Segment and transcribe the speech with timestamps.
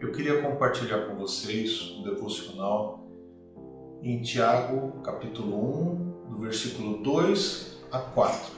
[0.00, 3.04] Eu queria compartilhar com vocês um devocional
[4.00, 8.52] em Tiago, capítulo 1, do versículo 2 a 4.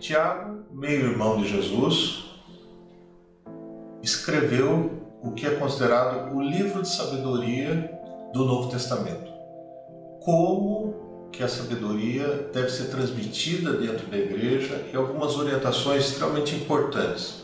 [0.00, 2.24] Tiago, meio-irmão de Jesus,
[4.02, 4.90] escreveu
[5.22, 7.96] o que é considerado o livro de sabedoria
[8.32, 9.32] do Novo Testamento.
[10.24, 17.43] Como que a sabedoria deve ser transmitida dentro da igreja e algumas orientações extremamente importantes.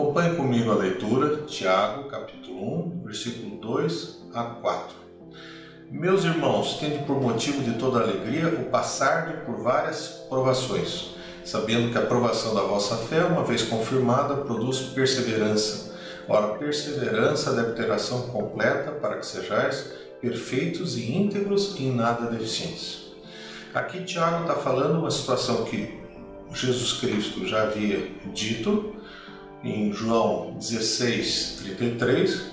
[0.00, 4.96] Acompanhe comigo a leitura, Tiago, capítulo 1, versículo 2 a 4.
[5.90, 11.10] Meus irmãos, tende por motivo de toda alegria o passar por várias provações,
[11.44, 15.94] sabendo que a provação da vossa fé, uma vez confirmada, produz perseverança.
[16.26, 22.30] Ora, perseverança deve ter ação completa para que sejais perfeitos e íntegros e em nada
[22.30, 23.12] deficientes.
[23.74, 26.00] Aqui Tiago está falando uma situação que
[26.54, 28.98] Jesus Cristo já havia dito
[29.62, 32.50] em João 16, 33.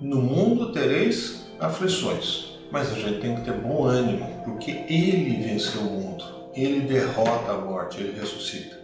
[0.00, 5.80] No mundo tereis aflições, mas a gente tem que ter bom ânimo, porque Ele venceu
[5.80, 8.78] o mundo, Ele derrota a morte, Ele ressuscita.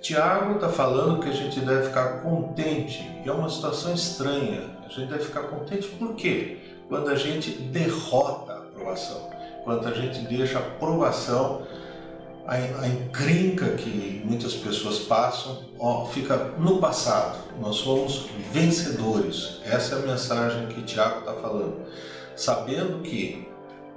[0.00, 4.70] Tiago está falando que a gente deve ficar contente, é uma situação estranha.
[4.84, 6.56] A gente deve ficar contente por quê?
[6.88, 9.30] Quando a gente derrota a aprovação,
[9.62, 11.62] quando a gente deixa a aprovação,
[12.50, 17.38] a, a encrenca que muitas pessoas passam, ó, fica no passado.
[17.60, 19.60] Nós somos vencedores.
[19.64, 21.76] Essa é a mensagem que Tiago está falando.
[22.34, 23.46] Sabendo que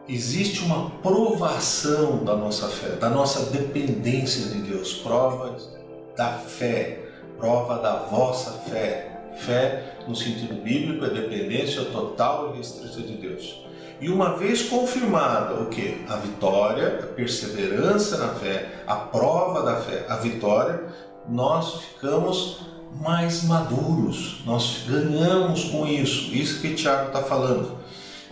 [0.07, 5.75] existe uma provação da nossa fé, da nossa dependência de Deus, provas
[6.15, 6.99] da fé,
[7.39, 9.09] prova da vossa fé.
[9.35, 13.65] Fé, no sentido bíblico, é dependência total e restrita de Deus.
[14.03, 16.03] E uma vez confirmada o que?
[16.09, 20.83] A vitória, a perseverança na fé, a prova da fé, a vitória,
[21.29, 22.67] nós ficamos
[22.99, 26.35] mais maduros, nós ganhamos com isso.
[26.35, 27.77] Isso que Tiago está falando.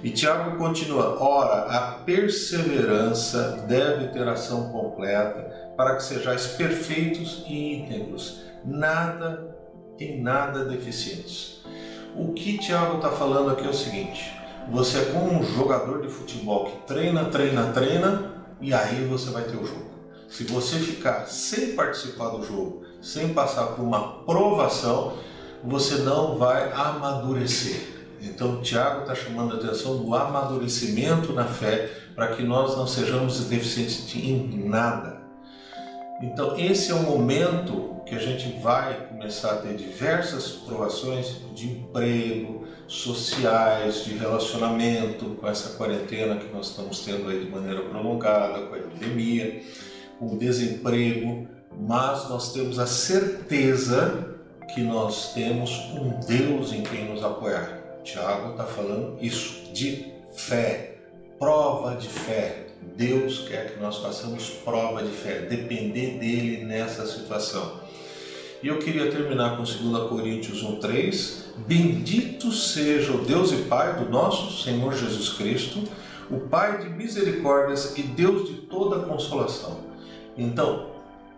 [0.04, 7.76] E Tiago continua: ora, a perseverança deve ter ação completa para que sejais perfeitos e
[7.76, 9.56] íntegros, nada
[9.98, 11.62] em nada deficientes.
[12.14, 14.41] O que Tiago está falando aqui é o seguinte:
[14.72, 19.44] você é como um jogador de futebol que treina, treina, treina e aí você vai
[19.44, 19.92] ter o jogo.
[20.30, 25.18] Se você ficar sem participar do jogo, sem passar por uma provação,
[25.62, 27.92] você não vai amadurecer.
[28.22, 33.44] Então, Tiago está chamando a atenção do amadurecimento na fé para que nós não sejamos
[33.46, 35.21] deficientes em nada.
[36.22, 41.72] Então, esse é o momento que a gente vai começar a ter diversas provações de
[41.72, 48.68] emprego, sociais, de relacionamento, com essa quarentena que nós estamos tendo aí de maneira prolongada,
[48.68, 49.64] com a epidemia,
[50.20, 51.48] com o desemprego,
[51.80, 54.36] mas nós temos a certeza
[54.74, 57.82] que nós temos um Deus em quem nos apoiar.
[58.04, 60.98] Tiago está falando isso, de fé,
[61.42, 62.68] prova de fé.
[62.96, 67.80] Deus quer que nós façamos prova de fé, depender dele nessa situação.
[68.62, 74.08] E eu queria terminar com 2 Coríntios 1,3: Bendito seja o Deus e Pai do
[74.08, 75.82] nosso Senhor Jesus Cristo,
[76.30, 79.80] o Pai de misericórdias e Deus de toda consolação.
[80.38, 80.92] Então,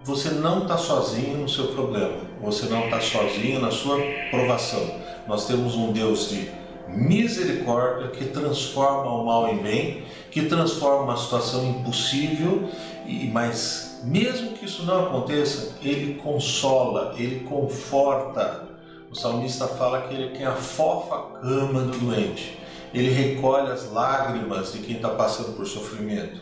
[0.03, 3.97] você não está sozinho no seu problema, você não está sozinho na sua
[4.30, 5.00] provação.
[5.30, 6.52] Nós temos um Deus de
[6.96, 12.70] misericórdia que transforma o mal em bem, que transforma uma situação impossível,
[13.06, 18.68] e mas mesmo que isso não aconteça, ele consola, ele conforta.
[19.09, 22.59] O salmista fala que ele tem a fofa cama do doente.
[22.94, 26.42] Ele recolhe as lágrimas de quem está passando por sofrimento.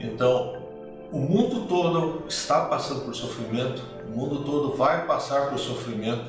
[0.00, 0.56] Então,
[1.12, 6.24] o mundo todo está passando por sofrimento, o mundo todo vai passar por sofrimento,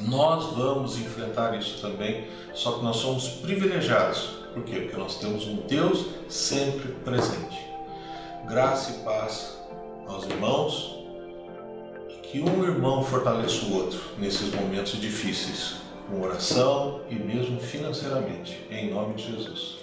[0.00, 4.42] nós vamos enfrentar isso também, só que nós somos privilegiados.
[4.52, 4.80] Por quê?
[4.80, 7.58] Porque nós temos um Deus sempre presente.
[8.46, 9.58] Graça e paz
[10.06, 11.02] aos irmãos
[12.22, 15.74] que um irmão fortaleça o outro nesses momentos difíceis,
[16.08, 18.66] com oração e mesmo financeiramente.
[18.70, 19.76] Em nome de Jesus.